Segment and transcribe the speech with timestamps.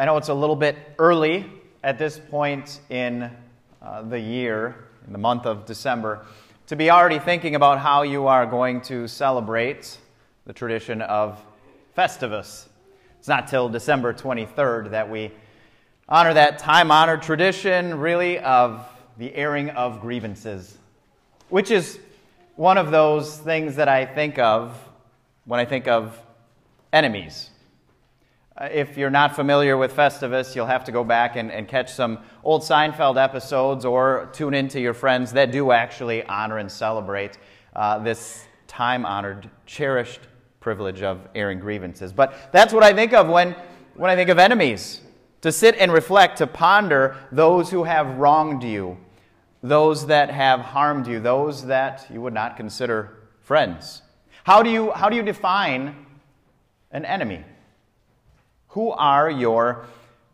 [0.00, 1.44] I know it's a little bit early
[1.82, 3.32] at this point in
[3.82, 6.24] uh, the year, in the month of December,
[6.68, 9.98] to be already thinking about how you are going to celebrate
[10.46, 11.44] the tradition of
[11.96, 12.68] Festivus.
[13.18, 15.32] It's not till December 23rd that we
[16.08, 18.86] honor that time honored tradition, really, of
[19.16, 20.78] the airing of grievances,
[21.48, 21.98] which is
[22.54, 24.80] one of those things that I think of
[25.44, 26.16] when I think of
[26.92, 27.50] enemies.
[28.58, 31.92] Uh, if you're not familiar with Festivus, you'll have to go back and, and catch
[31.92, 36.70] some old Seinfeld episodes or tune in to your friends that do actually honor and
[36.70, 37.38] celebrate
[37.76, 40.22] uh, this time honored, cherished
[40.58, 42.12] privilege of airing grievances.
[42.12, 43.54] But that's what I think of when,
[43.94, 45.02] when I think of enemies
[45.42, 48.98] to sit and reflect, to ponder those who have wronged you,
[49.62, 54.02] those that have harmed you, those that you would not consider friends.
[54.42, 55.94] How do you, how do you define
[56.90, 57.44] an enemy?
[58.68, 59.86] Who are your,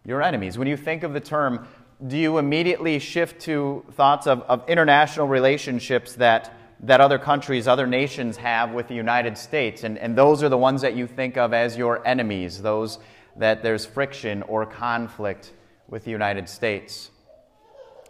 [0.04, 0.58] your enemies?
[0.58, 1.68] When you think of the term,
[2.04, 7.86] do you immediately shift to thoughts of, of international relationships that, that other countries, other
[7.86, 9.84] nations have with the United States?
[9.84, 12.98] And, and those are the ones that you think of as your enemies, those
[13.36, 15.52] that there's friction or conflict
[15.88, 17.10] with the United States.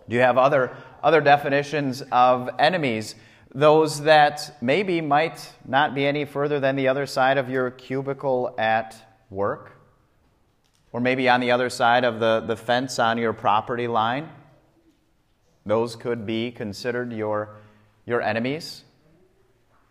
[0.09, 3.15] Do you have other, other definitions of enemies?
[3.55, 8.55] Those that maybe might not be any further than the other side of your cubicle
[8.59, 8.97] at
[9.31, 9.74] work?
[10.95, 14.31] Or maybe on the other side of the, the fence on your property line.
[15.67, 17.57] Those could be considered your,
[18.07, 18.85] your enemies.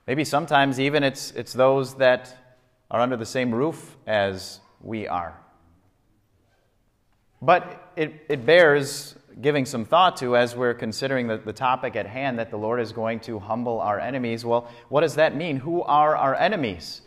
[0.07, 2.55] Maybe sometimes even it's, it's those that
[2.89, 5.37] are under the same roof as we are.
[7.41, 12.07] But it, it bears giving some thought to as we're considering the, the topic at
[12.07, 14.45] hand that the Lord is going to humble our enemies.
[14.45, 15.57] Well, what does that mean?
[15.57, 17.01] Who are our enemies?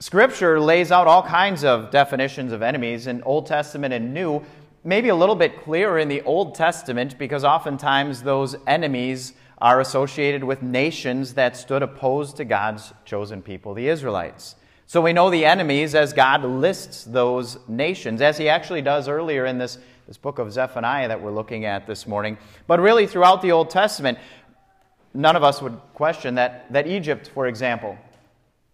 [0.00, 4.42] Scripture lays out all kinds of definitions of enemies in Old Testament and New,
[4.82, 10.42] maybe a little bit clearer in the Old Testament because oftentimes those enemies are associated
[10.42, 14.56] with nations that stood opposed to God's chosen people, the Israelites.
[14.86, 19.46] So we know the enemies as God lists those nations, as he actually does earlier
[19.46, 22.36] in this, this book of Zephaniah that we're looking at this morning.
[22.66, 24.18] But really, throughout the Old Testament,
[25.14, 27.96] none of us would question that, that Egypt, for example,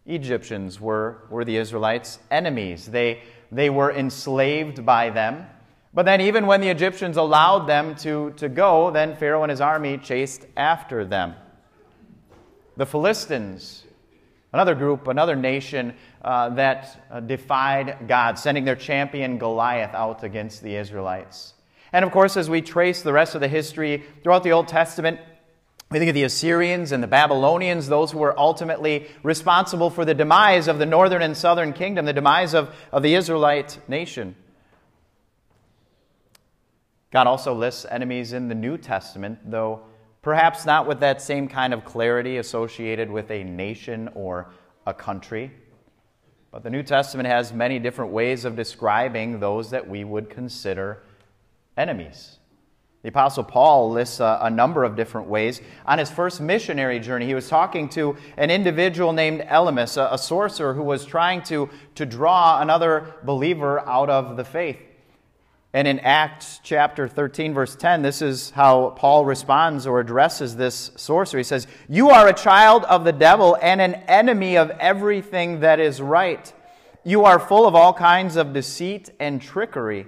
[0.07, 2.87] Egyptians were, were the Israelites' enemies.
[2.87, 3.23] They,
[3.53, 5.47] they were enslaved by them.
[5.93, 9.61] But then, even when the Egyptians allowed them to, to go, then Pharaoh and his
[9.61, 11.35] army chased after them.
[12.77, 13.85] The Philistines,
[14.53, 20.63] another group, another nation uh, that uh, defied God, sending their champion Goliath out against
[20.63, 21.55] the Israelites.
[21.93, 25.19] And of course, as we trace the rest of the history throughout the Old Testament,
[25.91, 30.15] we think of the Assyrians and the Babylonians, those who were ultimately responsible for the
[30.15, 34.37] demise of the northern and southern kingdom, the demise of, of the Israelite nation.
[37.11, 39.81] God also lists enemies in the New Testament, though
[40.23, 44.53] perhaps not with that same kind of clarity associated with a nation or
[44.87, 45.51] a country.
[46.53, 51.03] But the New Testament has many different ways of describing those that we would consider
[51.77, 52.40] enemies.
[53.03, 55.63] The Apostle Paul lists a, a, number of different ways.
[55.87, 60.19] On his first missionary journey, he was talking to an individual named Elymas, a, a
[60.19, 64.77] sorcerer who was trying to, to draw another believer out of the faith.
[65.73, 70.91] And in Acts chapter 13, verse 10, this is how Paul responds or addresses this
[70.97, 71.39] sorcerer.
[71.39, 75.81] He says, You are a child of the devil and an enemy of everything that
[75.81, 76.53] is right.
[77.05, 80.07] You are full of all kinds of deceit and trickery.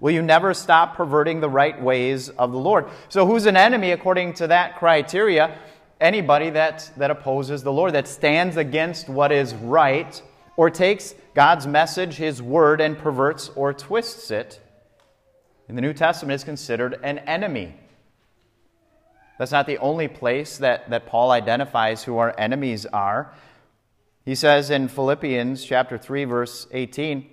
[0.00, 2.86] Will you never stop perverting the right ways of the Lord?
[3.08, 5.58] So, who's an enemy according to that criteria?
[6.00, 10.20] Anybody that, that opposes the Lord, that stands against what is right,
[10.56, 14.60] or takes God's message, His word, and perverts or twists it,
[15.68, 17.74] in the New Testament is considered an enemy.
[19.38, 23.32] That's not the only place that, that Paul identifies who our enemies are.
[24.24, 27.30] He says in Philippians chapter 3, verse 18,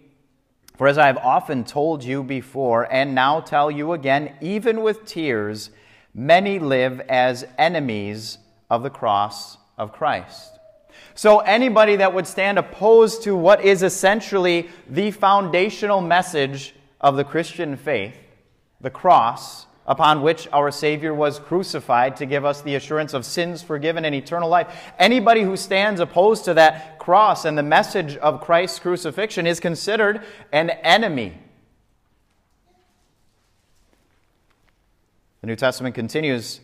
[0.78, 5.06] for as I have often told you before, and now tell you again, even with
[5.06, 5.70] tears,
[6.14, 8.38] many live as enemies
[8.70, 10.60] of the cross of Christ.
[11.14, 17.24] So, anybody that would stand opposed to what is essentially the foundational message of the
[17.24, 18.16] Christian faith,
[18.80, 23.62] the cross, upon which our Savior was crucified to give us the assurance of sins
[23.62, 24.92] forgiven and eternal life.
[25.00, 30.22] Anybody who stands opposed to that cross and the message of Christ's crucifixion is considered
[30.52, 31.38] an enemy.
[35.42, 36.62] The New Testament continues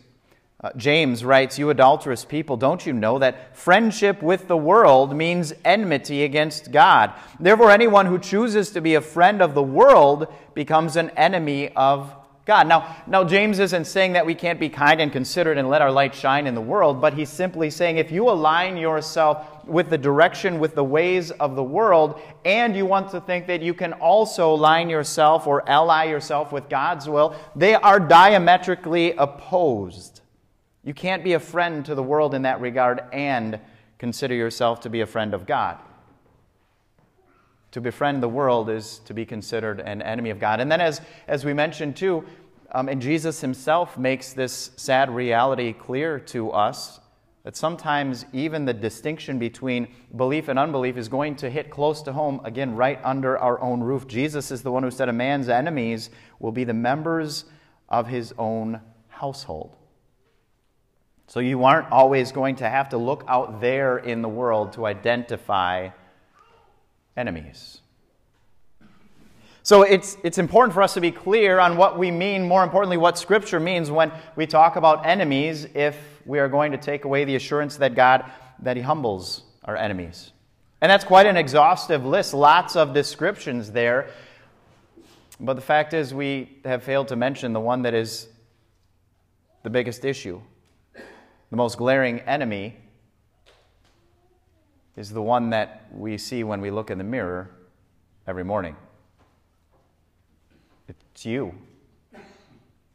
[0.60, 5.52] Uh, James writes, You adulterous people, don't you know that friendship with the world means
[5.64, 7.12] enmity against God?
[7.38, 12.12] Therefore, anyone who chooses to be a friend of the world becomes an enemy of
[12.48, 12.66] God.
[12.66, 15.92] Now, now, James isn't saying that we can't be kind and considerate and let our
[15.92, 19.98] light shine in the world, but he's simply saying if you align yourself with the
[19.98, 23.92] direction, with the ways of the world, and you want to think that you can
[23.92, 30.22] also align yourself or ally yourself with God's will, they are diametrically opposed.
[30.84, 33.60] You can't be a friend to the world in that regard and
[33.98, 35.76] consider yourself to be a friend of God.
[37.72, 40.60] To befriend the world is to be considered an enemy of God.
[40.60, 42.24] And then, as, as we mentioned too,
[42.72, 47.00] um, and Jesus himself makes this sad reality clear to us
[47.44, 52.12] that sometimes even the distinction between belief and unbelief is going to hit close to
[52.12, 54.06] home, again, right under our own roof.
[54.06, 56.10] Jesus is the one who said, A man's enemies
[56.40, 57.46] will be the members
[57.88, 59.74] of his own household.
[61.26, 64.84] So you aren't always going to have to look out there in the world to
[64.84, 65.90] identify
[67.16, 67.80] enemies.
[69.68, 72.96] So it's, it's important for us to be clear on what we mean, more importantly,
[72.96, 75.94] what Scripture means when we talk about enemies if
[76.24, 78.24] we are going to take away the assurance that God,
[78.60, 80.32] that He humbles our enemies.
[80.80, 84.08] And that's quite an exhaustive list, lots of descriptions there.
[85.38, 88.26] But the fact is, we have failed to mention the one that is
[89.64, 90.40] the biggest issue.
[91.50, 92.74] The most glaring enemy
[94.96, 97.50] is the one that we see when we look in the mirror
[98.26, 98.74] every morning.
[101.18, 101.52] It's you,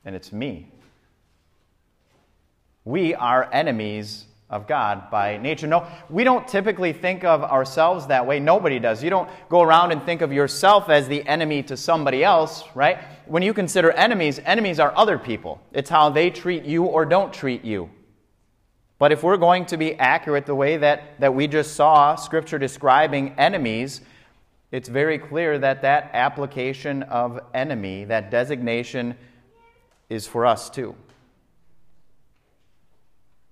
[0.05, 0.71] and it's me.
[2.85, 5.67] We are enemies of God by nature.
[5.67, 8.39] No, we don't typically think of ourselves that way.
[8.39, 9.03] Nobody does.
[9.03, 12.99] You don't go around and think of yourself as the enemy to somebody else, right?
[13.25, 15.61] When you consider enemies, enemies are other people.
[15.73, 17.89] It's how they treat you or don't treat you.
[18.99, 22.57] But if we're going to be accurate the way that, that we just saw Scripture
[22.57, 23.99] describing enemies,
[24.73, 29.13] it's very clear that that application of enemy, that designation,
[30.09, 30.95] is for us too.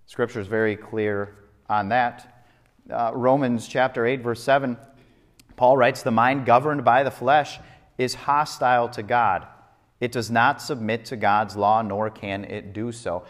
[0.07, 1.35] Scripture is very clear
[1.69, 2.47] on that.
[2.89, 4.75] Uh, Romans chapter 8, verse 7,
[5.55, 7.59] Paul writes, The mind governed by the flesh
[7.99, 9.45] is hostile to God.
[9.99, 13.25] It does not submit to God's law, nor can it do so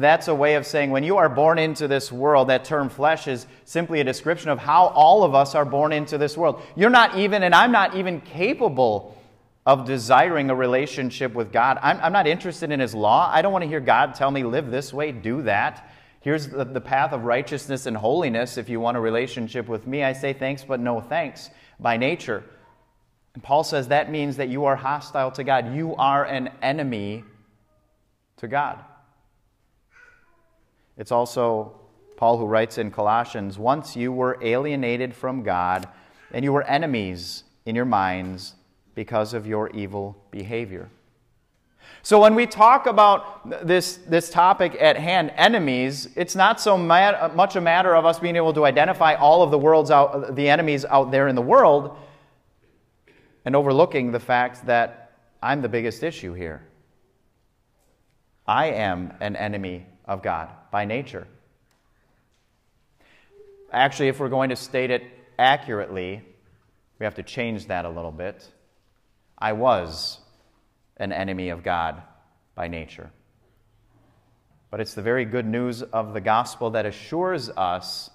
[0.00, 3.28] that's a way of saying when you are born into this world, that term flesh
[3.28, 6.62] is simply a description of how all of us are born into this world.
[6.76, 9.16] You're not even, and I'm not even capable
[9.66, 11.78] of desiring a relationship with God.
[11.82, 13.30] I'm, I'm not interested in His law.
[13.32, 15.90] I don't want to hear God tell me, live this way, do that.
[16.20, 18.56] Here's the, the path of righteousness and holiness.
[18.56, 21.50] If you want a relationship with me, I say thanks, but no thanks
[21.80, 22.44] by nature.
[23.34, 25.74] And Paul says that means that you are hostile to God.
[25.74, 27.24] You are an enemy
[28.38, 28.78] to God.
[30.96, 31.80] It's also
[32.16, 35.88] Paul who writes in Colossians Once you were alienated from God,
[36.32, 38.54] and you were enemies in your minds
[38.94, 40.90] because of your evil behavior.
[42.02, 47.56] So, when we talk about this, this topic at hand, enemies, it's not so much
[47.56, 50.84] a matter of us being able to identify all of the world's out, the enemies
[50.84, 51.96] out there in the world
[53.44, 55.12] and overlooking the fact that
[55.42, 56.66] I'm the biggest issue here.
[58.46, 61.26] I am an enemy of God by nature.
[63.72, 65.02] Actually, if we're going to state it
[65.38, 66.22] accurately,
[66.98, 68.48] we have to change that a little bit.
[69.38, 70.18] I was
[70.96, 72.02] an enemy of God
[72.54, 73.10] by nature.
[74.70, 78.10] But it's the very good news of the gospel that assures us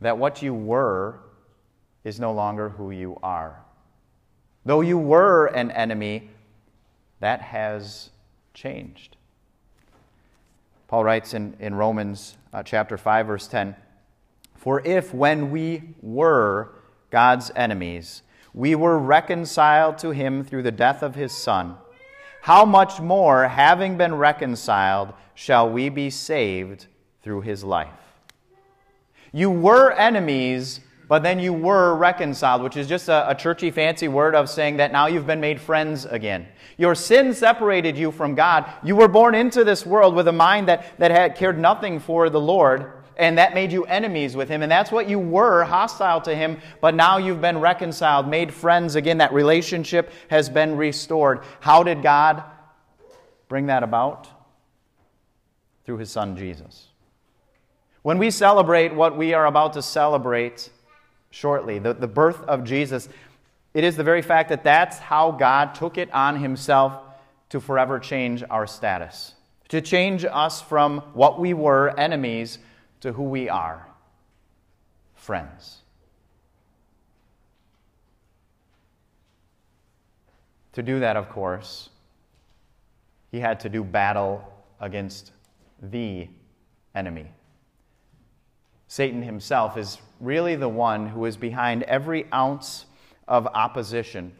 [0.00, 1.20] that what you were
[2.04, 3.62] is no longer who you are.
[4.64, 6.30] Though you were an enemy,
[7.20, 8.10] that has
[8.54, 9.16] changed.
[10.92, 13.74] Paul writes in, in Romans uh, chapter 5, verse 10
[14.56, 16.74] For if when we were
[17.08, 18.20] God's enemies,
[18.52, 21.76] we were reconciled to him through the death of his Son,
[22.42, 26.88] how much more, having been reconciled, shall we be saved
[27.22, 27.88] through his life?
[29.32, 30.80] You were enemies
[31.12, 34.78] but then you were reconciled, which is just a, a, churchy, fancy word of saying
[34.78, 36.48] that now you've been made friends again.
[36.78, 38.72] Your sin separated you from God.
[38.82, 42.30] You were born into this world with a mind that, that had cared nothing for
[42.30, 44.62] the Lord, and that made you enemies with Him.
[44.62, 48.94] And that's what you were, hostile to Him, but now you've been reconciled, made friends
[48.94, 49.18] again.
[49.18, 51.42] That relationship has been restored.
[51.60, 52.42] How did God
[53.48, 54.28] bring that about?
[55.84, 56.88] Through His Son, Jesus.
[58.00, 60.70] When we celebrate what we are about to celebrate,
[61.32, 63.08] shortly, the, the birth of Jesus,
[63.74, 67.02] it is the very fact that that's how God took it on himself
[67.48, 69.34] to forever change our status,
[69.68, 72.58] to change us from what we were, enemies,
[73.00, 73.88] to who we are,
[75.14, 75.78] friends.
[80.74, 81.90] To do that, of course,
[83.30, 85.32] he had to do battle against
[85.82, 86.28] the
[86.94, 87.30] enemy.
[88.92, 92.84] Satan himself is really the one who is behind every ounce
[93.26, 94.32] of opposition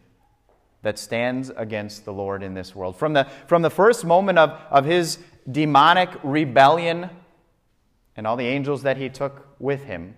[0.82, 2.99] that stands against the Lord in this world.
[2.99, 5.18] From the, from the first moment of, of his
[5.50, 7.09] demonic rebellion
[8.14, 10.16] and all the angels that he took with him,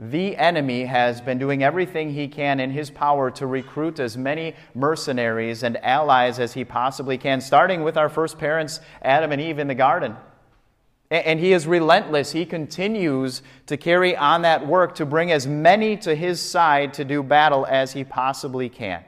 [0.00, 4.54] the enemy has been doing everything he can in his power to recruit as many
[4.74, 9.58] mercenaries and allies as he possibly can, starting with our first parents, Adam and Eve,
[9.58, 10.16] in the garden.
[11.10, 12.32] And he is relentless.
[12.32, 17.04] He continues to carry on that work to bring as many to his side to
[17.04, 19.02] do battle as he possibly can.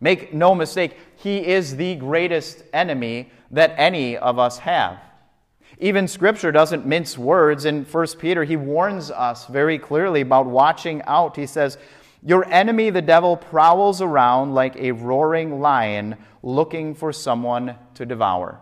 [0.00, 4.98] Make no mistake, he is the greatest enemy that any of us have.
[5.78, 7.64] Even Scripture doesn't mince words.
[7.64, 11.36] In 1 Peter, he warns us very clearly about watching out.
[11.36, 11.78] He says,
[12.22, 18.60] Your enemy, the devil, prowls around like a roaring lion looking for someone to devour.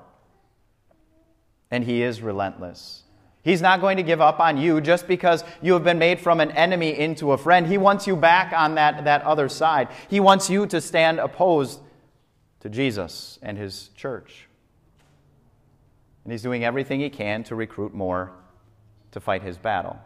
[1.73, 3.02] And he is relentless.
[3.43, 6.38] He's not going to give up on you just because you have been made from
[6.38, 7.67] an enemy into a friend.
[7.67, 9.88] He wants you back on that, that other side.
[10.09, 11.81] He wants you to stand opposed
[12.61, 14.47] to Jesus and his church.
[16.23, 18.31] And he's doing everything he can to recruit more
[19.11, 19.99] to fight his battle.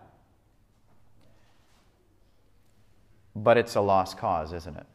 [3.34, 4.86] But it's a lost cause, isn't it?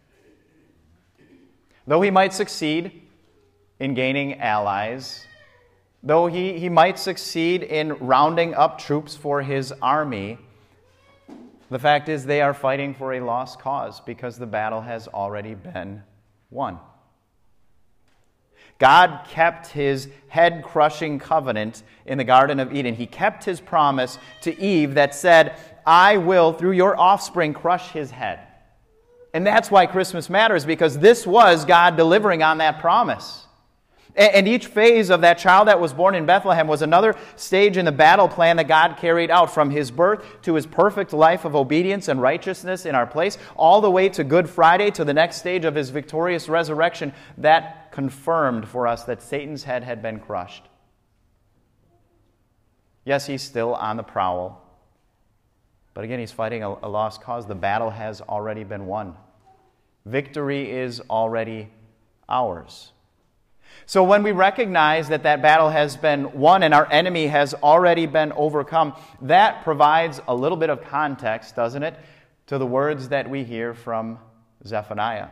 [1.86, 3.04] Though he might succeed
[3.80, 5.28] in gaining allies,
[6.04, 10.38] though he, he might succeed in rounding up troops for his army,
[11.70, 15.54] the fact is they are fighting for a lost cause because the battle has already
[15.54, 16.04] been
[16.50, 16.80] won.
[18.78, 22.96] God kept his head crushing covenant in the Garden of Eden.
[22.96, 25.56] He kept his promise to Eve that said,
[25.86, 28.40] I will, through your offspring, crush his head.
[29.34, 33.46] And that's why Christmas matters, because this was God delivering on that promise.
[34.16, 37.86] And each phase of that child that was born in Bethlehem was another stage in
[37.86, 41.56] the battle plan that God carried out from his birth to his perfect life of
[41.56, 45.38] obedience and righteousness in our place, all the way to Good Friday to the next
[45.38, 50.64] stage of his victorious resurrection that confirmed for us that Satan's head had been crushed.
[53.06, 54.62] Yes, he's still on the prowl.
[55.94, 57.48] But again, he's fighting a, lost cause.
[57.48, 59.16] The battle has already been won.
[60.06, 61.70] Victory is already
[62.30, 62.91] ours.
[63.86, 68.06] So when we recognize that that battle has been won and our enemy has already
[68.06, 71.96] been overcome, that provides a little bit of context, doesn't it,
[72.48, 74.20] to the words that we hear from
[74.66, 75.28] Zephaniah.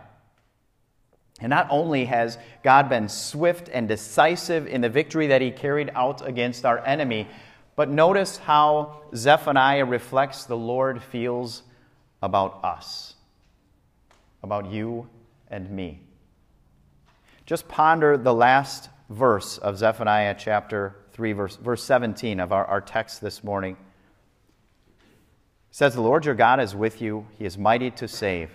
[1.42, 5.92] And not only has God been swift and decisive in the victory that he carried
[5.96, 7.28] out against our enemy,
[7.76, 11.64] but notice how Zephaniah reflects the Lord feels
[12.22, 13.16] about us,
[14.44, 15.08] about you
[15.50, 16.02] and me.
[17.50, 22.80] Just ponder the last verse of Zephaniah chapter 3, verse, verse 17 of our, our
[22.80, 23.76] text this morning.
[24.92, 25.06] It
[25.72, 28.52] says, The Lord your God is with you, he is mighty to save.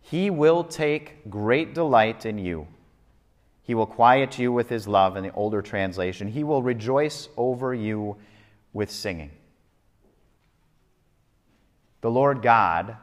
[0.00, 2.68] He will take great delight in you.
[3.64, 6.26] He will quiet you with his love, in the older translation.
[6.28, 8.16] He will rejoice over you
[8.72, 9.30] with singing.
[12.00, 12.96] The Lord God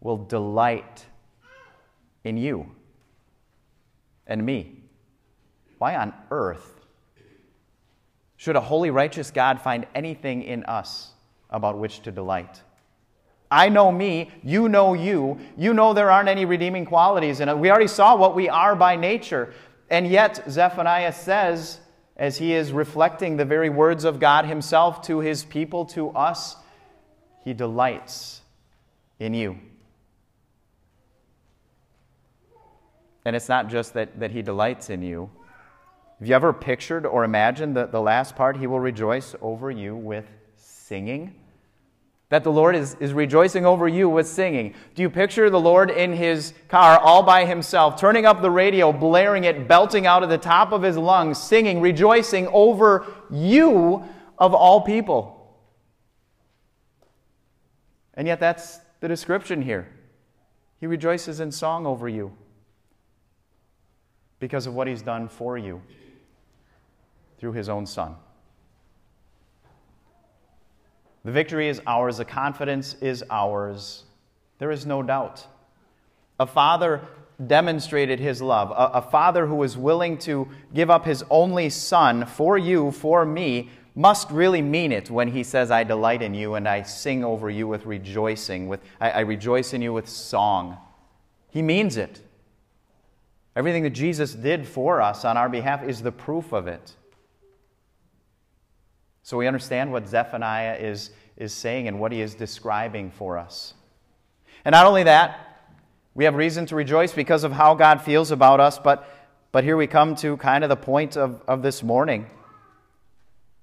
[0.00, 1.04] will delight
[2.24, 2.74] in you
[4.30, 4.80] and me.
[5.76, 6.80] Why on earth
[8.36, 11.10] should a holy, righteous God find anything in us
[11.50, 12.62] about which to delight?
[13.50, 15.38] I know me, you know you.
[15.58, 18.76] You know there aren't any redeeming qualities, in and we already saw what we are
[18.76, 19.52] by nature.
[19.90, 21.80] And yet, Zephaniah says,
[22.16, 26.54] as he is reflecting the very words of God himself to his people, to us,
[27.44, 28.42] he delights
[29.18, 29.58] in you.
[33.30, 35.30] And it's not just that, that he delights in you.
[36.18, 39.94] Have you ever pictured or imagined that the last part, he will rejoice over you
[39.94, 41.36] with singing?
[42.30, 44.74] That the Lord is, is rejoicing over you with singing.
[44.96, 48.92] Do you picture the Lord in his car all by himself, turning up the radio,
[48.92, 54.02] blaring it, belting out of the top of his lungs, singing, rejoicing over you
[54.38, 55.56] of all people?
[58.14, 59.86] And yet, that's the description here.
[60.80, 62.36] He rejoices in song over you
[64.40, 65.80] because of what he's done for you
[67.38, 68.16] through his own son.
[71.24, 74.04] The victory is ours, the confidence is ours.
[74.58, 75.46] There is no doubt.
[76.38, 77.02] A father
[77.46, 82.26] demonstrated his love, a, a father who was willing to give up his only son
[82.26, 86.54] for you, for me, must really mean it when he says, I delight in you
[86.54, 90.78] and I sing over you with rejoicing, with, I, I rejoice in you with song.
[91.50, 92.20] He means it.
[93.56, 96.94] Everything that Jesus did for us on our behalf is the proof of it.
[99.22, 103.74] So we understand what Zephaniah is, is saying and what he is describing for us.
[104.64, 105.46] And not only that,
[106.14, 109.08] we have reason to rejoice because of how God feels about us, but,
[109.52, 112.26] but here we come to kind of the point of, of this morning.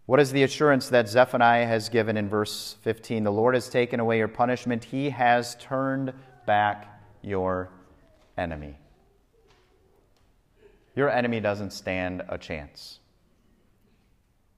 [0.05, 3.25] What is the assurance that Zephaniah has given in verse 15?
[3.25, 6.13] The Lord has taken away your punishment, He has turned
[6.45, 7.69] back your
[8.37, 8.77] enemy.
[10.97, 12.97] Your enemy doesn't stand a chance.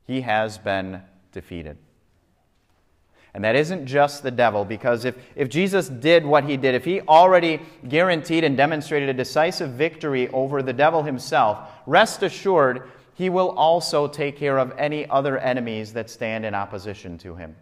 [0.07, 1.01] He has been
[1.33, 1.77] defeated.
[3.33, 6.85] And that isn't just the devil, because if, if Jesus did what he did, if
[6.85, 13.29] he already guaranteed and demonstrated a decisive victory over the devil himself, rest assured he
[13.29, 17.53] will also take care of any other enemies that stand in opposition to him.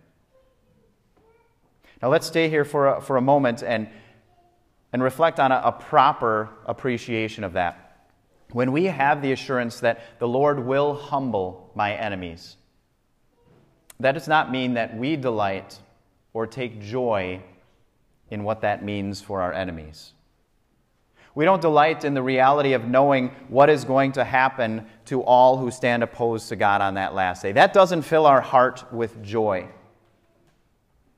[1.99, 3.89] Now let's stay here for a, for a moment and,
[4.93, 7.85] and reflect on a, a proper appreciation of that.
[8.51, 12.55] When we have the assurance that the Lord will humble my enemies,
[13.99, 15.79] that does not mean that we delight
[16.33, 17.41] or take joy
[18.29, 20.13] in what that means for our enemies.
[21.35, 25.57] We don't delight in the reality of knowing what is going to happen to all
[25.57, 27.51] who stand opposed to God on that last day.
[27.51, 29.67] That doesn't fill our heart with joy.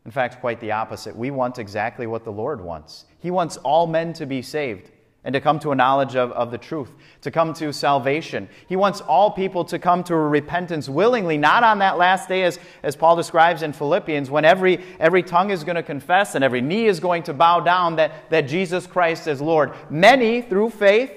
[0.05, 1.15] In fact, quite the opposite.
[1.15, 3.05] We want exactly what the Lord wants.
[3.19, 4.91] He wants all men to be saved
[5.23, 8.47] and to come to a knowledge of, of the truth, to come to salvation.
[8.67, 12.43] He wants all people to come to a repentance willingly, not on that last day,
[12.43, 16.43] as, as Paul describes in Philippians, when every, every tongue is going to confess and
[16.43, 19.73] every knee is going to bow down that, that Jesus Christ is Lord.
[19.89, 21.11] Many through faith,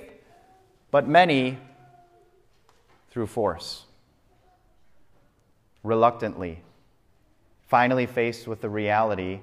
[0.91, 1.59] but many
[3.11, 3.85] through force.
[5.85, 6.61] Reluctantly,
[7.69, 9.41] finally faced with the reality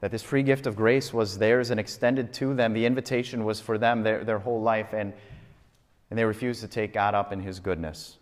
[0.00, 2.72] that this free gift of grace was theirs and extended to them.
[2.72, 5.12] The invitation was for them their, their whole life, and,
[6.10, 8.16] and they refused to take God up in His goodness.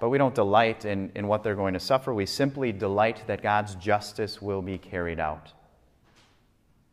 [0.00, 2.14] But we don't delight in, in what they're going to suffer.
[2.14, 5.52] We simply delight that God's justice will be carried out.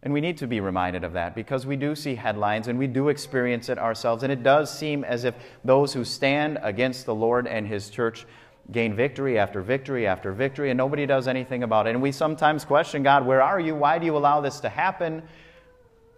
[0.04, 2.86] And we need to be reminded of that because we do see headlines and we
[2.86, 4.24] do experience it ourselves.
[4.24, 8.26] And it does seem as if those who stand against the Lord and His church
[8.72, 11.92] gain victory after victory after victory, and nobody does anything about it.
[11.92, 13.76] And we sometimes question God, where are you?
[13.76, 15.24] Why do you allow this to happen?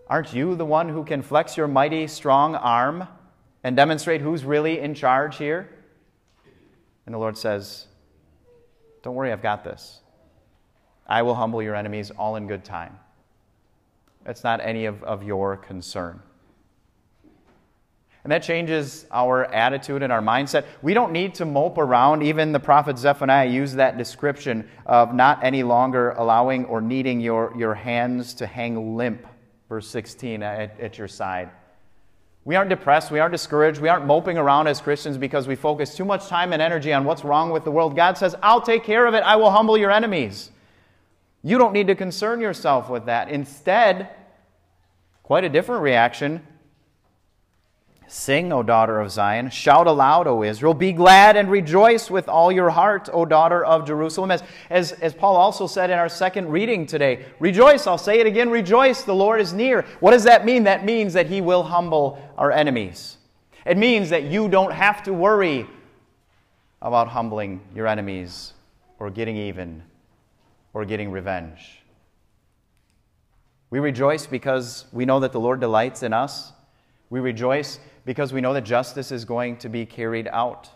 [0.07, 3.07] Aren't you the one who can flex your mighty, strong arm
[3.63, 5.69] and demonstrate who's really in charge here?
[7.05, 7.87] And the Lord says,
[9.03, 9.99] Don't worry, I've got this.
[11.05, 12.97] I will humble your enemies all in good time.
[14.25, 16.21] It's not any of, of your concern.
[18.29, 20.65] And that changes our attitude and our mindset.
[20.83, 22.21] We don't need to mope around.
[22.21, 27.51] Even the prophet Zephaniah used that description of not any longer allowing or needing your,
[27.57, 29.25] your hands to hang limp,
[29.67, 31.49] verse 16, at, at your side.
[32.45, 33.09] We aren't depressed.
[33.09, 33.81] We aren't discouraged.
[33.81, 37.05] We aren't moping around as Christians because we focus too much time and energy on
[37.05, 37.95] what's wrong with the world.
[37.95, 39.23] God says, I'll take care of it.
[39.23, 40.51] I will humble your enemies.
[41.41, 43.29] You don't need to concern yourself with that.
[43.29, 44.11] Instead,
[45.23, 46.45] quite a different reaction
[48.11, 49.51] Sing, O daughter of Zion.
[49.51, 50.73] Shout aloud, O Israel.
[50.73, 54.31] Be glad and rejoice with all your heart, O daughter of Jerusalem.
[54.31, 54.41] As,
[54.71, 57.85] as, as Paul also said in our second reading today, rejoice.
[57.85, 59.03] I'll say it again rejoice.
[59.03, 59.83] The Lord is near.
[59.99, 60.63] What does that mean?
[60.63, 63.17] That means that he will humble our enemies.
[63.63, 65.67] It means that you don't have to worry
[66.81, 68.53] about humbling your enemies
[68.97, 69.83] or getting even
[70.73, 71.83] or getting revenge.
[73.69, 76.53] We rejoice because we know that the Lord delights in us.
[77.11, 80.67] We rejoice because we know that justice is going to be carried out.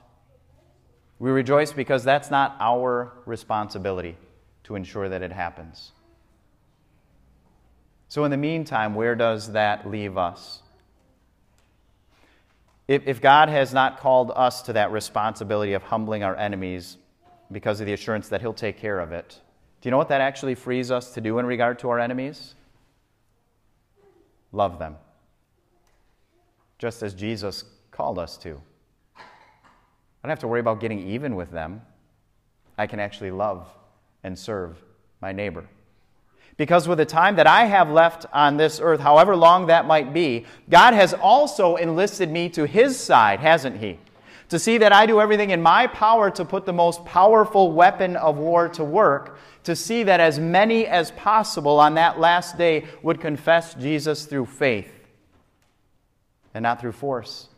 [1.18, 4.18] We rejoice because that's not our responsibility
[4.66, 5.94] to ensure that it happens.
[8.08, 10.62] So, in the meantime, where does that leave us?
[12.88, 16.98] If, if God has not called us to that responsibility of humbling our enemies
[17.52, 19.40] because of the assurance that He'll take care of it,
[19.82, 22.54] do you know what that actually frees us to do in regard to our enemies?
[24.52, 24.98] Love them
[26.84, 28.60] just as Jesus called us to.
[29.16, 29.22] I
[30.22, 31.82] don't have to worry about getting even with them.
[32.78, 33.70] I can actually love
[34.26, 34.84] and serve
[35.22, 35.64] my neighbor.
[36.58, 40.14] Because with the time that I have left on this earth, however long that might
[40.14, 43.98] be, God has also enlisted me to His side, hasn't He?
[44.50, 48.18] To see that I do everything in my power to put the most powerful weapon
[48.18, 52.84] of war to work to see that as many as possible on that last day
[53.04, 55.03] would confess Jesus through faith
[56.54, 57.50] and not through force.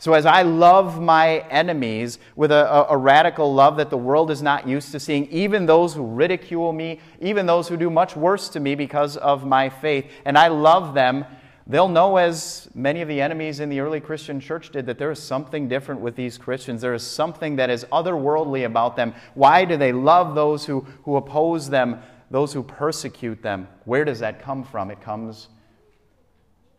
[0.00, 4.40] So, as I love my enemies with a, a, radical love that the world is
[4.40, 8.48] not used to seeing, even those who ridicule me, even those who do much worse
[8.50, 11.26] to me because of my faith, and I love them,
[11.66, 15.10] they'll know, as many of the enemies in the early Christian church did, that there
[15.10, 16.80] is something different with these Christians.
[16.80, 19.14] There is something that is otherworldly about them.
[19.34, 23.68] Why do they love those who, who oppose them, those who persecute them?
[23.84, 24.90] Where does that come from?
[24.90, 25.48] It comes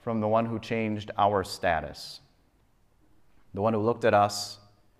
[0.01, 2.21] from the one who changed our status
[3.53, 4.59] the one who looked at us,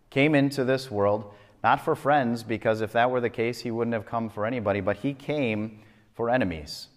[0.09, 1.33] came into this world,
[1.63, 4.81] not for friends, because if that were the case, he wouldn't have come for anybody,
[4.81, 5.79] but he came
[6.13, 6.87] for enemies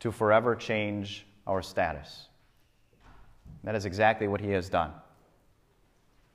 [0.00, 2.26] to forever change our status.
[3.64, 4.92] That is exactly what he has done.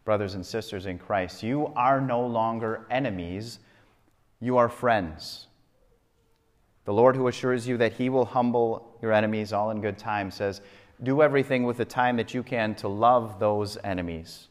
[0.06, 3.60] Brothers and sisters in Christ, you are no longer enemies,
[4.40, 5.48] you are friends.
[6.86, 10.32] The Lord, who assures you that he will humble your enemies all in good time,
[10.32, 10.62] says,
[11.04, 14.48] do everything with the time that you can to love those enemies,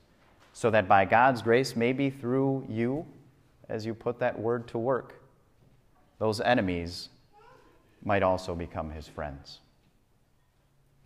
[0.52, 3.06] so that by God's grace, maybe through you,
[3.68, 5.14] as you put that word to work,
[6.18, 7.08] those enemies
[8.04, 9.60] might also become his friends.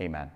[0.00, 0.30] Amen.